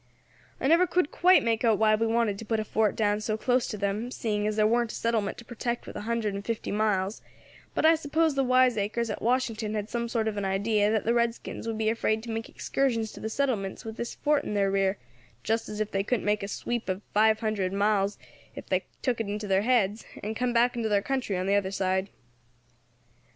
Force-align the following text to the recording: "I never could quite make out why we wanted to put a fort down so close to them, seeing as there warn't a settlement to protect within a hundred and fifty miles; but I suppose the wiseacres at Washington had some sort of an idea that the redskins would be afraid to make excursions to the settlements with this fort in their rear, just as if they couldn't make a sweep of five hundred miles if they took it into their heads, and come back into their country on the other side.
"I 0.59 0.65
never 0.65 0.87
could 0.87 1.11
quite 1.11 1.43
make 1.43 1.63
out 1.63 1.77
why 1.77 1.93
we 1.93 2.07
wanted 2.07 2.39
to 2.39 2.45
put 2.45 2.59
a 2.59 2.63
fort 2.65 2.95
down 2.95 3.21
so 3.21 3.37
close 3.37 3.67
to 3.67 3.77
them, 3.77 4.09
seeing 4.09 4.47
as 4.47 4.55
there 4.55 4.65
warn't 4.65 4.91
a 4.91 4.95
settlement 4.95 5.37
to 5.37 5.45
protect 5.45 5.85
within 5.85 5.99
a 5.99 6.05
hundred 6.05 6.33
and 6.33 6.43
fifty 6.43 6.71
miles; 6.71 7.21
but 7.75 7.85
I 7.85 7.93
suppose 7.93 8.33
the 8.33 8.43
wiseacres 8.43 9.11
at 9.11 9.21
Washington 9.21 9.75
had 9.75 9.89
some 9.91 10.09
sort 10.09 10.27
of 10.27 10.37
an 10.37 10.43
idea 10.43 10.89
that 10.89 11.03
the 11.05 11.13
redskins 11.13 11.67
would 11.67 11.77
be 11.77 11.87
afraid 11.91 12.23
to 12.23 12.31
make 12.31 12.49
excursions 12.49 13.11
to 13.11 13.19
the 13.19 13.29
settlements 13.29 13.85
with 13.85 13.97
this 13.97 14.15
fort 14.15 14.43
in 14.43 14.55
their 14.55 14.71
rear, 14.71 14.97
just 15.43 15.69
as 15.69 15.79
if 15.79 15.91
they 15.91 16.01
couldn't 16.01 16.25
make 16.25 16.41
a 16.41 16.47
sweep 16.47 16.89
of 16.89 17.03
five 17.13 17.41
hundred 17.41 17.71
miles 17.71 18.17
if 18.55 18.65
they 18.67 18.85
took 19.03 19.21
it 19.21 19.27
into 19.27 19.45
their 19.45 19.61
heads, 19.61 20.03
and 20.23 20.35
come 20.35 20.51
back 20.51 20.75
into 20.75 20.89
their 20.89 21.03
country 21.03 21.37
on 21.37 21.45
the 21.45 21.53
other 21.53 21.69
side. 21.69 22.09